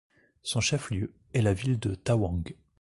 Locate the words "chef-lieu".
0.61-1.13